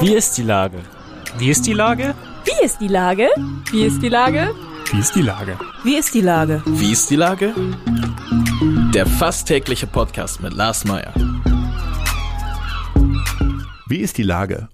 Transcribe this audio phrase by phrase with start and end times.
[0.00, 0.78] Wie ist die Lage?
[1.38, 2.14] Wie ist die Lage?
[2.44, 3.28] Wie ist die Lage?
[3.72, 4.54] Wie ist die Lage?
[4.92, 5.58] Wie ist die Lage?
[5.84, 6.62] Wie ist die Lage?
[6.66, 7.54] Wie ist die Lage?
[8.94, 11.12] Der fast tägliche Podcast mit Lars Meyer.
[13.88, 14.68] Wie ist die Lage?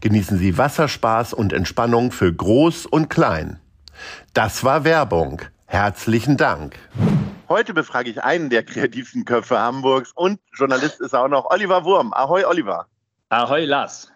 [0.00, 3.60] genießen Sie Wasserspaß und Entspannung für Groß und Klein.
[4.32, 5.42] Das war Werbung.
[5.66, 6.78] Herzlichen Dank.
[7.48, 12.12] Heute befrage ich einen der kreativsten Köpfe Hamburgs und Journalist ist auch noch Oliver Wurm.
[12.12, 12.86] Ahoi, Oliver.
[13.28, 14.10] Ahoi, Lars.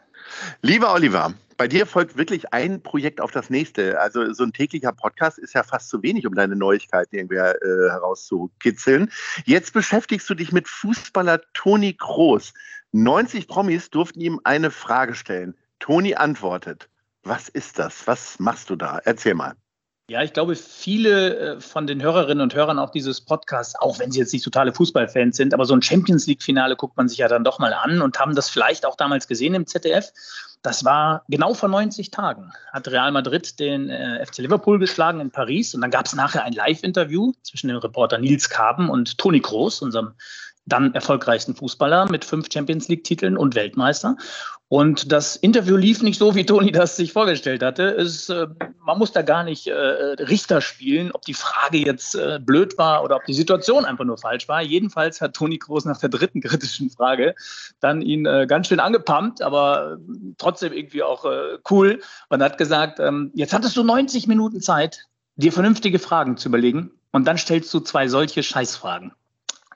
[0.63, 4.01] Lieber Oliver, bei dir folgt wirklich ein Projekt auf das nächste.
[4.01, 7.91] Also so ein täglicher Podcast ist ja fast zu wenig, um deine Neuigkeiten irgendwie äh,
[7.91, 9.11] herauszukitzeln.
[9.45, 12.55] Jetzt beschäftigst du dich mit Fußballer Toni Kroos.
[12.93, 15.55] 90 Promis durften ihm eine Frage stellen.
[15.81, 16.89] Toni antwortet.
[17.25, 18.07] Was ist das?
[18.07, 19.01] Was machst du da?
[19.05, 19.55] Erzähl mal.
[20.11, 24.11] Ja, ich glaube, viele äh, von den Hörerinnen und Hörern auch dieses Podcasts, auch wenn
[24.11, 27.29] sie jetzt nicht totale Fußballfans sind, aber so ein Champions League-Finale guckt man sich ja
[27.29, 30.11] dann doch mal an und haben das vielleicht auch damals gesehen im ZDF.
[30.63, 32.53] Das war genau vor 90 Tagen.
[32.73, 36.45] Hat Real Madrid den äh, FC Liverpool geschlagen in Paris und dann gab es nachher
[36.45, 40.15] ein Live-Interview zwischen dem Reporter Nils Kaben und Toni Kroos, unserem
[40.67, 44.17] dann erfolgreichsten Fußballer mit fünf Champions League-Titeln und Weltmeister.
[44.71, 47.85] Und das Interview lief nicht so, wie Toni das sich vorgestellt hatte.
[47.85, 48.47] Es, äh,
[48.85, 53.03] man muss da gar nicht äh, Richter spielen, ob die Frage jetzt äh, blöd war
[53.03, 54.61] oder ob die Situation einfach nur falsch war.
[54.61, 57.35] Jedenfalls hat Toni Kroos nach der dritten kritischen Frage
[57.81, 62.01] dann ihn äh, ganz schön angepumpt, aber äh, trotzdem irgendwie auch äh, cool.
[62.29, 65.05] Und hat gesagt, ähm, jetzt hattest du 90 Minuten Zeit,
[65.37, 66.91] dir vernünftige Fragen zu überlegen.
[67.13, 69.13] Und dann stellst du zwei solche Scheißfragen.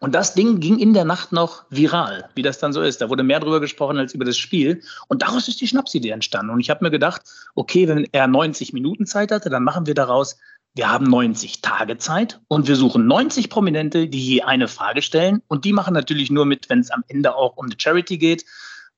[0.00, 3.00] Und das Ding ging in der Nacht noch viral, wie das dann so ist.
[3.00, 4.82] Da wurde mehr drüber gesprochen als über das Spiel.
[5.08, 6.50] Und daraus ist die Schnapsidee entstanden.
[6.50, 7.22] Und ich habe mir gedacht,
[7.54, 10.38] okay, wenn er 90 Minuten Zeit hatte, dann machen wir daraus,
[10.74, 15.42] wir haben 90 Tage Zeit und wir suchen 90 Prominente, die je eine Frage stellen.
[15.46, 18.44] Und die machen natürlich nur mit, wenn es am Ende auch um eine Charity geht.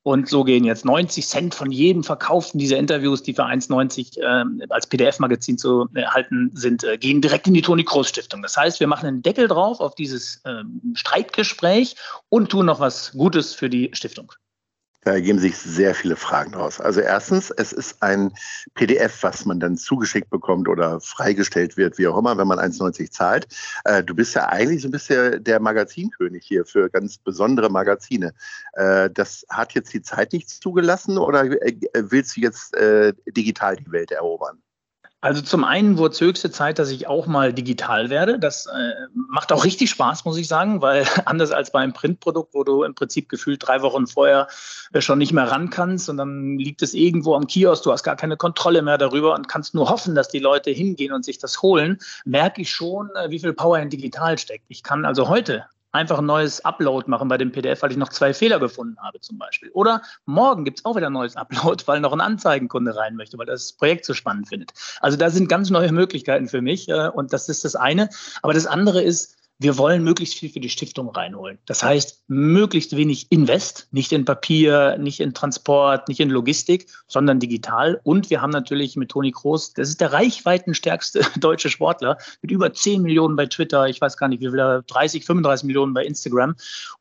[0.05, 4.67] Und so gehen jetzt 90 Cent von jedem verkauften dieser Interviews, die für 1,90 äh,
[4.69, 8.43] als PDF-Magazin zu erhalten sind, äh, gehen direkt in die Toni Kroos Stiftung.
[8.43, 10.63] Das heißt, wir machen einen Deckel drauf auf dieses äh,
[10.93, 11.97] Streitgespräch
[12.29, 14.31] und tun noch was Gutes für die Stiftung.
[15.05, 16.81] Da ergeben sich sehr viele Fragen daraus.
[16.81, 18.33] Also erstens, es ist ein
[18.75, 23.11] PDF, was man dann zugeschickt bekommt oder freigestellt wird, wie auch immer, wenn man 1,90
[23.11, 23.47] zahlt.
[23.85, 28.33] Äh, du bist ja eigentlich so ein bisschen der Magazinkönig hier für ganz besondere Magazine.
[28.73, 32.75] Äh, das hat jetzt die Zeit nicht zugelassen oder äh, willst du jetzt
[33.27, 34.64] digital die Welt erobern?
[35.25, 38.39] Also zum einen wurde es höchste Zeit, dass ich auch mal digital werde.
[38.39, 42.63] Das äh, macht auch richtig Spaß, muss ich sagen, weil anders als beim Printprodukt, wo
[42.63, 44.49] du im Prinzip gefühlt drei Wochen vorher
[44.93, 48.03] äh, schon nicht mehr ran kannst und dann liegt es irgendwo am Kiosk, du hast
[48.03, 51.39] gar keine Kontrolle mehr darüber und kannst nur hoffen, dass die Leute hingehen und sich
[51.39, 54.67] das holen, merke ich schon, äh, wie viel Power in digital steckt.
[54.69, 58.09] Ich kann also heute einfach ein neues Upload machen bei dem PDF, weil ich noch
[58.09, 59.71] zwei Fehler gefunden habe zum Beispiel.
[59.71, 63.39] Oder morgen gibt es auch wieder ein neues Upload, weil noch ein Anzeigenkunde rein möchte,
[63.39, 64.73] weil das Projekt so spannend findet.
[65.01, 68.09] Also da sind ganz neue Möglichkeiten für mich äh, und das ist das eine.
[68.43, 71.59] Aber das andere ist, wir wollen möglichst viel für die Stiftung reinholen.
[71.67, 77.39] Das heißt, möglichst wenig Invest, nicht in Papier, nicht in Transport, nicht in Logistik, sondern
[77.39, 78.01] digital.
[78.03, 82.73] Und wir haben natürlich mit Toni Kroos, das ist der reichweitenstärkste deutsche Sportler, mit über
[82.73, 86.57] 10 Millionen bei Twitter, ich weiß gar nicht, wie viel, 30, 35 Millionen bei Instagram.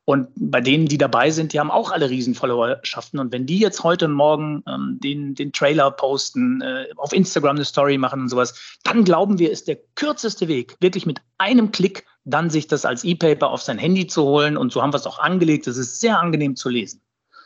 [0.05, 3.19] Und bei denen, die dabei sind, die haben auch alle riesen Followerschaften.
[3.19, 7.55] Und wenn die jetzt heute und morgen ähm, den, den Trailer posten, äh, auf Instagram
[7.55, 11.71] eine Story machen und sowas, dann glauben wir, ist der kürzeste Weg, wirklich mit einem
[11.71, 14.57] Klick dann sich das als E-Paper auf sein Handy zu holen.
[14.57, 15.67] Und so haben wir es auch angelegt.
[15.67, 17.01] Es ist sehr angenehm zu lesen.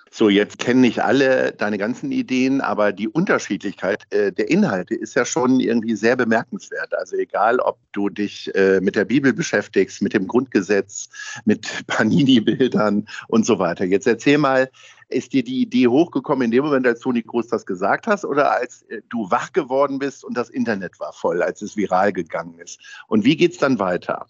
[0.10, 5.16] So, jetzt kennen nicht alle deine ganzen Ideen, aber die Unterschiedlichkeit äh, der Inhalte ist
[5.16, 6.94] ja schon irgendwie sehr bemerkenswert.
[6.98, 11.10] Also egal, ob du dich äh, mit der Bibel beschäftigst, mit dem Grundgesetz,
[11.46, 13.86] mit Panini-Bildern und so weiter.
[13.86, 14.70] Jetzt erzähl mal,
[15.10, 18.52] ist dir die Idee hochgekommen in dem Moment, als Toni Kroos das gesagt hast oder
[18.52, 22.58] als äh, du wach geworden bist und das Internet war voll, als es viral gegangen
[22.60, 22.80] ist?
[23.08, 24.26] Und wie geht's dann weiter?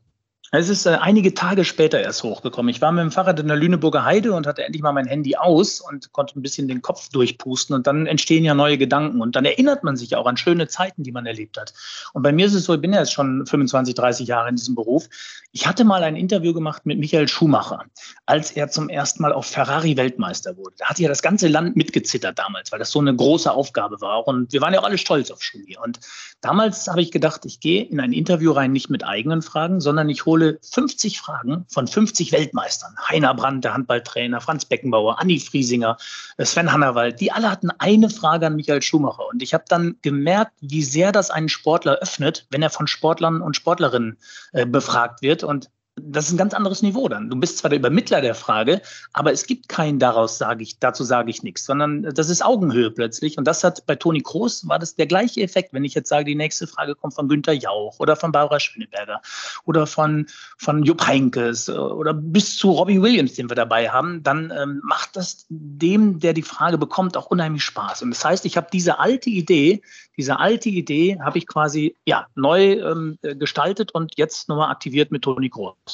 [0.52, 2.70] Es ist äh, einige Tage später erst hochgekommen.
[2.70, 5.36] Ich war mit dem Fahrrad in der Lüneburger Heide und hatte endlich mal mein Handy
[5.36, 7.76] aus und konnte ein bisschen den Kopf durchpusten.
[7.76, 9.20] Und dann entstehen ja neue Gedanken.
[9.20, 11.74] Und dann erinnert man sich auch an schöne Zeiten, die man erlebt hat.
[12.14, 14.56] Und bei mir ist es so, ich bin ja jetzt schon 25, 30 Jahre in
[14.56, 15.10] diesem Beruf.
[15.52, 17.84] Ich hatte mal ein Interview gemacht mit Michael Schumacher,
[18.26, 20.76] als er zum ersten Mal auf Ferrari Weltmeister wurde.
[20.78, 24.26] Da hat ja das ganze Land mitgezittert damals, weil das so eine große Aufgabe war.
[24.28, 25.78] Und wir waren ja auch alle stolz auf Schumi.
[25.84, 26.00] Und
[26.40, 30.08] damals habe ich gedacht, ich gehe in ein Interview rein, nicht mit eigenen Fragen, sondern
[30.10, 32.95] ich hole hole 50 Fragen von 50 Weltmeistern.
[33.10, 35.98] Heiner Brandt, der Handballtrainer, Franz Beckenbauer, Anni Friesinger,
[36.39, 37.19] Sven Hannawald.
[37.19, 39.28] Die alle hatten eine Frage an Michael Schumacher.
[39.28, 43.42] Und ich habe dann gemerkt, wie sehr das einen Sportler öffnet, wenn er von Sportlern
[43.42, 44.18] und Sportlerinnen
[44.54, 45.44] äh, befragt wird.
[45.44, 45.69] Und
[46.02, 47.30] das ist ein ganz anderes Niveau dann.
[47.30, 48.82] Du bist zwar der Übermittler der Frage,
[49.14, 52.92] aber es gibt keinen daraus sage ich, dazu sage ich nichts, sondern das ist Augenhöhe
[52.92, 53.38] plötzlich.
[53.38, 56.26] Und das hat bei Toni Kroos war das der gleiche Effekt, wenn ich jetzt sage,
[56.26, 59.22] die nächste Frage kommt von Günter Jauch oder von Barbara Schöneberger
[59.66, 60.28] oder von,
[60.58, 65.16] von Jupp Heinkes oder bis zu Robbie Williams, den wir dabei haben, dann ähm, macht
[65.16, 68.04] das dem, der die Frage bekommt, auch unheimlich Spaß.
[68.04, 69.82] Und das heißt, ich habe diese alte Idee,
[70.18, 75.24] diese alte Idee habe ich quasi ja, neu ähm, gestaltet und jetzt nochmal aktiviert mit
[75.24, 75.87] Toni Kroos.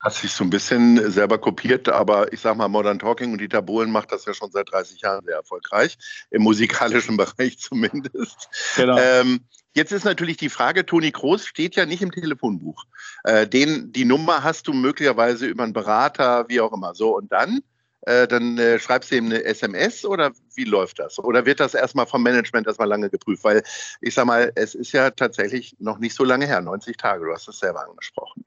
[0.00, 3.62] Hast dich so ein bisschen selber kopiert, aber ich sag mal, Modern Talking und Dieter
[3.62, 5.98] Bohlen macht das ja schon seit 30 Jahren sehr erfolgreich,
[6.30, 8.48] im musikalischen Bereich zumindest.
[8.76, 8.98] Genau.
[8.98, 9.40] Ähm,
[9.74, 12.84] jetzt ist natürlich die Frage, Toni Kroos steht ja nicht im Telefonbuch.
[13.24, 16.94] Äh, den, die Nummer hast du möglicherweise über einen Berater, wie auch immer.
[16.94, 17.60] So, und dann?
[18.02, 21.18] Äh, dann äh, schreibst du ihm eine SMS oder wie läuft das?
[21.18, 23.42] Oder wird das erstmal vom Management erstmal lange geprüft?
[23.42, 23.62] Weil
[24.00, 27.32] ich sag mal, es ist ja tatsächlich noch nicht so lange her, 90 Tage, du
[27.32, 28.44] hast es selber angesprochen.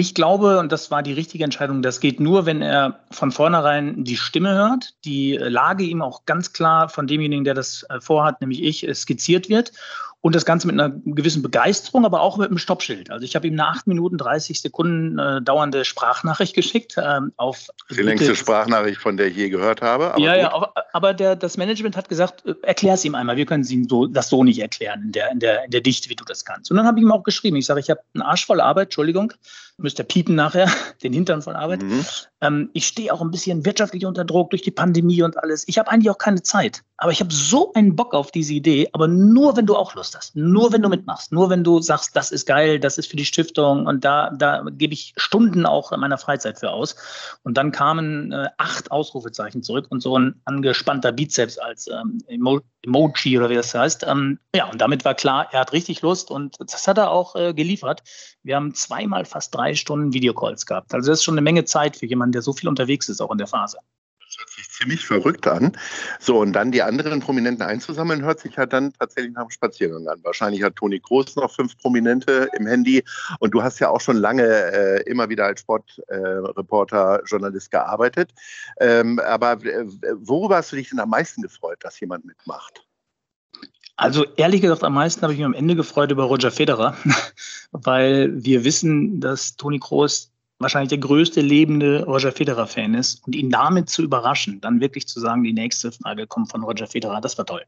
[0.00, 4.02] Ich glaube, und das war die richtige Entscheidung, das geht nur, wenn er von vornherein
[4.02, 8.40] die Stimme hört, die Lage ihm auch ganz klar von demjenigen, der das äh, vorhat,
[8.40, 9.72] nämlich ich, skizziert wird
[10.22, 13.10] und das Ganze mit einer gewissen Begeisterung, aber auch mit einem Stoppschild.
[13.10, 17.68] Also ich habe ihm eine 8 Minuten 30 Sekunden äh, dauernde Sprachnachricht geschickt ähm, auf
[17.90, 20.14] die längste Sprachnachricht, von der ich je gehört habe.
[20.18, 20.42] ja, gut.
[20.42, 23.36] ja, aber, aber der, das Management hat gesagt, äh, erklär es ihm einmal.
[23.36, 26.10] Wir können ihm so, das so nicht erklären in der, in, der, in der Dichte,
[26.10, 26.70] wie du das kannst.
[26.70, 27.56] Und dann habe ich ihm auch geschrieben.
[27.56, 29.32] Ich sage, ich habe einen Arsch voll Arbeit, Entschuldigung,
[29.82, 30.70] müsst ihr piepen nachher,
[31.02, 31.82] den Hintern voll Arbeit.
[31.82, 32.04] Mhm.
[32.40, 35.66] Ähm, ich stehe auch ein bisschen wirtschaftlich unter Druck durch die Pandemie und alles.
[35.68, 36.82] Ich habe eigentlich auch keine Zeit.
[36.96, 40.14] Aber ich habe so einen Bock auf diese Idee, aber nur, wenn du auch Lust
[40.14, 40.36] hast.
[40.36, 41.32] Nur, wenn du mitmachst.
[41.32, 44.64] Nur, wenn du sagst, das ist geil, das ist für die Stiftung und da, da
[44.70, 46.96] gebe ich Stunden auch in meiner Freizeit für aus.
[47.42, 52.60] Und dann kamen äh, acht Ausrufezeichen zurück und so ein angespannter Bizeps als ähm, Emo
[52.82, 54.06] Emoji oder wie das heißt.
[54.06, 57.36] Ähm, ja, und damit war klar, er hat richtig Lust und das hat er auch
[57.36, 58.02] äh, geliefert.
[58.42, 60.94] Wir haben zweimal fast drei Stunden Videocalls gehabt.
[60.94, 63.30] Also das ist schon eine Menge Zeit für jemanden, der so viel unterwegs ist, auch
[63.30, 63.78] in der Phase.
[64.30, 65.76] Das hört sich ziemlich verrückt an.
[66.20, 70.06] So, und dann die anderen Prominenten einzusammeln, hört sich ja dann tatsächlich nach einem Spaziergang
[70.06, 70.20] an.
[70.22, 73.02] Wahrscheinlich hat Toni Groß noch fünf Prominente im Handy.
[73.40, 78.32] Und du hast ja auch schon lange äh, immer wieder als Sportreporter, äh, Journalist gearbeitet.
[78.78, 79.84] Ähm, aber äh,
[80.14, 82.86] worüber hast du dich denn am meisten gefreut, dass jemand mitmacht?
[84.00, 86.96] Also ehrlich gesagt, am meisten habe ich mich am Ende gefreut über Roger Federer,
[87.70, 93.50] weil wir wissen, dass Toni Kroos wahrscheinlich der größte lebende Roger Federer-Fan ist und ihn
[93.50, 97.36] damit zu überraschen, dann wirklich zu sagen, die nächste Frage kommt von Roger Federer, das
[97.36, 97.62] war toll.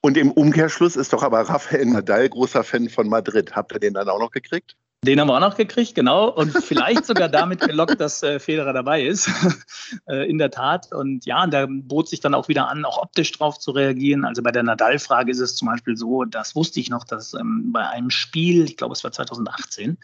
[0.00, 3.54] Und im Umkehrschluss ist doch aber Rafael Nadal großer Fan von Madrid.
[3.54, 4.76] Habt ihr den dann auch noch gekriegt?
[5.04, 6.28] Den haben wir auch noch gekriegt, genau.
[6.28, 9.28] Und vielleicht sogar damit gelockt, dass äh, Federer dabei ist.
[10.08, 10.92] äh, in der Tat.
[10.92, 14.24] Und ja, da bot sich dann auch wieder an, auch optisch drauf zu reagieren.
[14.24, 17.72] Also bei der Nadal-Frage ist es zum Beispiel so, das wusste ich noch, dass ähm,
[17.72, 19.98] bei einem Spiel, ich glaube es war 2018,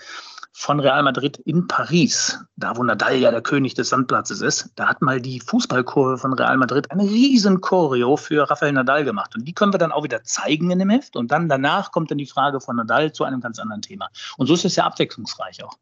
[0.55, 4.87] von Real Madrid in Paris, da wo Nadal ja der König des Sandplatzes ist, da
[4.87, 9.35] hat mal die Fußballkurve von Real Madrid eine riesen Choreo für Rafael Nadal gemacht.
[9.35, 11.17] Und die können wir dann auch wieder zeigen in dem Heft.
[11.17, 14.09] Und dann danach kommt dann die Frage von Nadal zu einem ganz anderen Thema.
[14.37, 15.77] Und so ist es ja abwechslungsreich auch.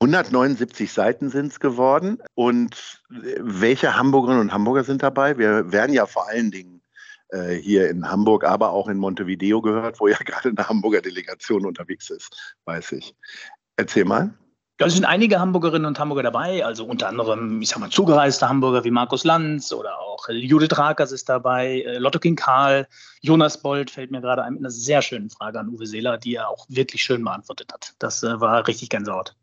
[0.00, 2.18] 179 Seiten sind es geworden.
[2.34, 5.38] Und welche Hamburgerinnen und Hamburger sind dabei?
[5.38, 6.82] Wir werden ja vor allen Dingen
[7.28, 11.66] äh, hier in Hamburg, aber auch in Montevideo gehört, wo ja gerade eine Hamburger Delegation
[11.66, 13.14] unterwegs ist, weiß ich.
[13.76, 14.34] Erzähl mal.
[14.78, 18.84] Da sind einige Hamburgerinnen und Hamburger dabei, also unter anderem, ich sag mal, zugereiste Hamburger
[18.84, 22.86] wie Markus Lanz oder auch Judith Rakers ist dabei, äh, Lotto King Karl,
[23.22, 26.34] Jonas Bold fällt mir gerade ein mit einer sehr schönen Frage an Uwe Seeler, die
[26.34, 27.94] er auch wirklich schön beantwortet hat.
[27.98, 29.34] Das äh, war richtig Gänsehaut.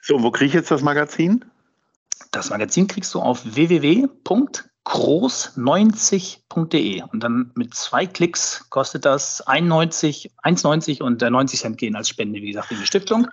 [0.00, 1.44] So, und wo kriege ich jetzt das Magazin?
[2.30, 4.06] Das Magazin kriegst du auf www
[4.84, 12.08] groß90.de und dann mit zwei Klicks kostet das 91, 1,90 und 90 Cent gehen als
[12.08, 13.28] Spende, wie gesagt, in die Stiftung.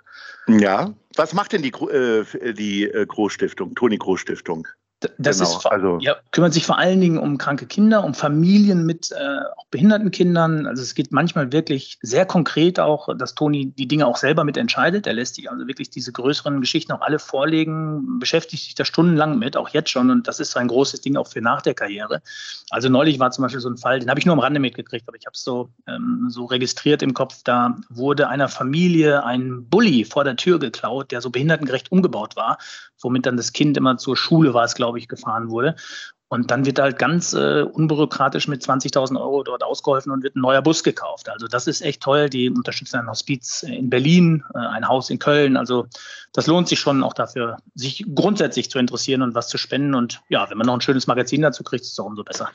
[0.46, 4.68] Ja, was macht denn die, äh, die äh, Großstiftung, Toni Großstiftung?
[5.16, 8.84] Das genau, ist, also ja, kümmert sich vor allen Dingen um kranke Kinder, um Familien
[8.84, 10.66] mit äh, auch behinderten Kindern.
[10.66, 14.58] Also es geht manchmal wirklich sehr konkret auch, dass Toni die Dinge auch selber mit
[14.58, 15.06] entscheidet.
[15.06, 19.38] Er lässt sich also wirklich diese größeren Geschichten auch alle vorlegen, beschäftigt sich da stundenlang
[19.38, 20.10] mit, auch jetzt schon.
[20.10, 22.20] Und das ist ein großes Ding auch für nach der Karriere.
[22.68, 25.08] Also neulich war zum Beispiel so ein Fall, den habe ich nur am Rande mitgekriegt,
[25.08, 27.40] aber ich habe es so, ähm, so registriert im Kopf.
[27.42, 32.58] Da wurde einer Familie ein Bulli vor der Tür geklaut, der so behindertengerecht umgebaut war,
[33.00, 35.76] womit dann das Kind immer zur Schule war, es glaube ich, gefahren wurde.
[36.32, 40.42] Und dann wird halt ganz äh, unbürokratisch mit 20.000 Euro dort ausgeholfen und wird ein
[40.42, 41.28] neuer Bus gekauft.
[41.28, 42.30] Also das ist echt toll.
[42.30, 45.56] Die unterstützen ein Hospiz in Berlin, äh, ein Haus in Köln.
[45.56, 45.88] Also
[46.32, 49.96] das lohnt sich schon auch dafür, sich grundsätzlich zu interessieren und was zu spenden.
[49.96, 52.48] Und ja, wenn man noch ein schönes Magazin dazu kriegt, ist es auch umso besser.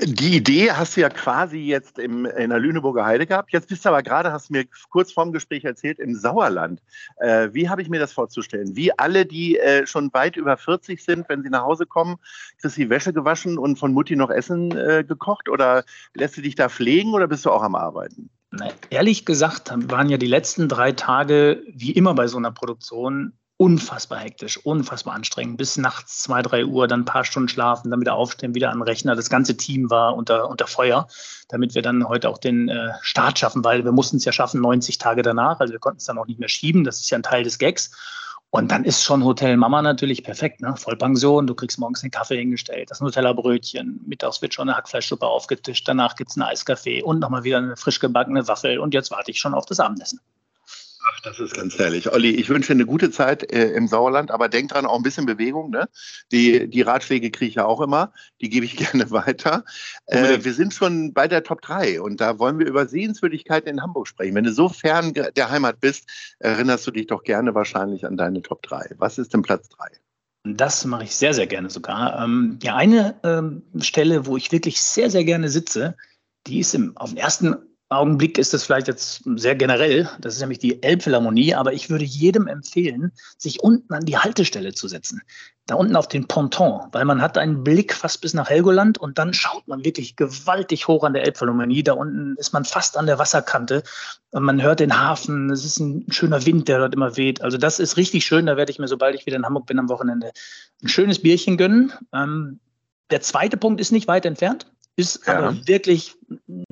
[0.00, 3.52] Die Idee hast du ja quasi jetzt im, in der Lüneburger Heide gehabt.
[3.52, 6.82] Jetzt bist du aber gerade, hast du mir kurz vorm Gespräch erzählt, im Sauerland.
[7.18, 8.74] Äh, wie habe ich mir das vorzustellen?
[8.76, 12.16] Wie alle, die äh, schon weit über 40 sind, wenn sie nach Hause kommen,
[12.62, 15.48] ist die Wäsche gewaschen und von Mutti noch Essen äh, gekocht?
[15.48, 18.30] Oder lässt du dich da pflegen oder bist du auch am Arbeiten?
[18.50, 23.32] Na, ehrlich gesagt waren ja die letzten drei Tage, wie immer bei so einer Produktion,
[23.62, 25.56] unfassbar hektisch, unfassbar anstrengend.
[25.56, 28.78] Bis nachts zwei, drei Uhr, dann ein paar Stunden schlafen, dann wieder aufstehen, wieder an
[28.78, 29.14] den Rechner.
[29.14, 31.06] Das ganze Team war unter, unter Feuer,
[31.48, 34.60] damit wir dann heute auch den äh, Start schaffen, weil wir mussten es ja schaffen
[34.60, 35.60] 90 Tage danach.
[35.60, 36.82] Also wir konnten es dann auch nicht mehr schieben.
[36.82, 37.92] Das ist ja ein Teil des Gags.
[38.50, 40.74] Und dann ist schon Hotel Mama natürlich perfekt, ne?
[40.76, 45.26] Vollpension, du kriegst morgens einen Kaffee hingestellt, das Nuteller Brötchen, mittags wird schon eine Hackfleischsuppe
[45.26, 49.10] aufgetischt, danach gibt es einen Eiskaffee und nochmal wieder eine frisch gebackene Waffel und jetzt
[49.10, 50.20] warte ich schon auf das Abendessen.
[51.04, 52.12] Ach, das ist ganz herrlich.
[52.12, 55.26] Olli, ich wünsche eine gute Zeit äh, im Sauerland, aber denk dran, auch ein bisschen
[55.26, 55.70] Bewegung.
[55.70, 55.88] Ne?
[56.30, 59.64] Die, die Ratschläge kriege ich ja auch immer, die gebe ich gerne weiter.
[60.06, 63.82] Äh, wir sind schon bei der Top 3 und da wollen wir über Sehenswürdigkeiten in
[63.82, 64.34] Hamburg sprechen.
[64.34, 68.42] Wenn du so fern der Heimat bist, erinnerst du dich doch gerne wahrscheinlich an deine
[68.42, 68.94] Top 3.
[68.98, 69.88] Was ist denn Platz 3?
[70.44, 72.22] Das mache ich sehr, sehr gerne sogar.
[72.22, 75.96] Ähm, ja, eine ähm, Stelle, wo ich wirklich sehr, sehr gerne sitze,
[76.46, 77.56] die ist im, auf den ersten
[77.92, 82.04] Augenblick ist das vielleicht jetzt sehr generell, das ist nämlich die Elbphilharmonie, aber ich würde
[82.04, 85.22] jedem empfehlen, sich unten an die Haltestelle zu setzen.
[85.66, 89.18] Da unten auf den Ponton, weil man hat einen Blick fast bis nach Helgoland und
[89.18, 91.84] dann schaut man wirklich gewaltig hoch an der Elbphilharmonie.
[91.84, 93.84] Da unten ist man fast an der Wasserkante
[94.32, 95.50] und man hört den Hafen.
[95.50, 97.42] Es ist ein schöner Wind, der dort immer weht.
[97.42, 98.46] Also das ist richtig schön.
[98.46, 100.32] Da werde ich mir, sobald ich wieder in Hamburg bin am Wochenende,
[100.82, 101.92] ein schönes Bierchen gönnen.
[102.12, 102.58] Ähm,
[103.12, 104.66] der zweite Punkt ist nicht weit entfernt.
[104.96, 105.38] Ist ja.
[105.38, 106.16] aber wirklich,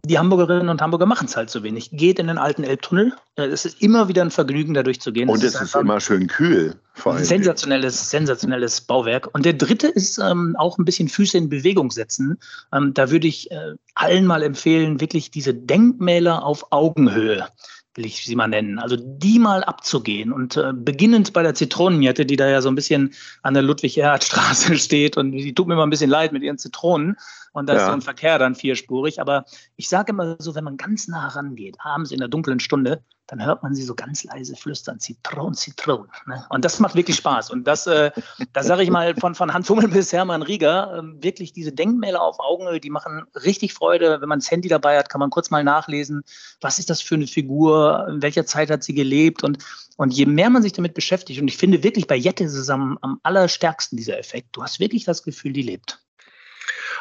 [0.04, 1.90] die Hamburgerinnen und Hamburger machen es halt so wenig.
[1.92, 3.14] Geht in den alten Elbtunnel.
[3.36, 5.30] Es ist immer wieder ein Vergnügen, da durchzugehen.
[5.30, 6.74] Und es ist, ist immer schön kühl.
[7.16, 9.30] Sensationelles, sensationelles Bauwerk.
[9.32, 12.38] Und der dritte ist ähm, auch ein bisschen Füße in Bewegung setzen.
[12.74, 17.46] Ähm, da würde ich äh, allen mal empfehlen, wirklich diese Denkmäler auf Augenhöhe
[17.94, 18.78] will ich sie mal nennen.
[18.78, 22.74] Also die mal abzugehen und äh, beginnend bei der Zitronenjette, die da ja so ein
[22.74, 26.58] bisschen an der Ludwig-Erhard-Straße steht und die tut mir immer ein bisschen leid mit ihren
[26.58, 27.16] Zitronen
[27.52, 27.80] und da ja.
[27.80, 29.20] ist so ein Verkehr dann vierspurig.
[29.20, 29.44] Aber
[29.76, 33.44] ich sage immer so, wenn man ganz nah rangeht, abends in der dunklen Stunde, dann
[33.44, 36.08] hört man sie so ganz leise flüstern, Zitron, Zitron.
[36.26, 36.44] Ne?
[36.50, 37.50] Und das macht wirklich Spaß.
[37.50, 38.10] Und das, äh,
[38.52, 42.20] das sage ich mal von, von Hans Hummel bis Hermann Rieger, äh, wirklich diese Denkmäler
[42.20, 44.20] auf Augenhöhe, die machen richtig Freude.
[44.20, 46.22] Wenn man das Handy dabei hat, kann man kurz mal nachlesen,
[46.60, 49.58] was ist das für eine Figur, in welcher Zeit hat sie gelebt und
[49.96, 53.20] und je mehr man sich damit beschäftigt, und ich finde wirklich bei Jette am, am
[53.22, 56.02] allerstärksten dieser Effekt, du hast wirklich das Gefühl, die lebt.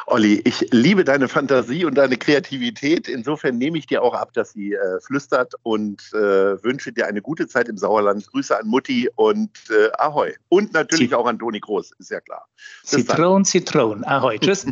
[0.06, 3.08] Olli, ich liebe deine Fantasie und deine Kreativität.
[3.08, 7.22] Insofern nehme ich dir auch ab, dass sie äh, flüstert und äh, wünsche dir eine
[7.22, 8.26] gute Zeit im Sauerland.
[8.26, 10.32] Grüße an Mutti und äh, Ahoi.
[10.48, 12.46] Und natürlich Zit auch an Toni Groß, ist ja klar.
[12.82, 13.44] Bis Zitron, dann.
[13.44, 14.04] Zitron.
[14.04, 14.38] Ahoi.
[14.38, 14.66] Tschüss.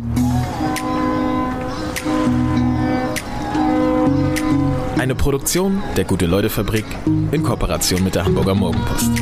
[4.99, 6.85] Eine Produktion der Gute-Leute-Fabrik
[7.31, 9.13] in Kooperation mit der Hamburger Morgenpost.